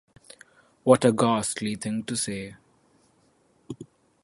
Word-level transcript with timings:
What 0.81 1.05
a 1.05 1.11
ghastly 1.11 1.75
thing 1.75 2.01
to 2.05 2.15
say. 2.17 2.55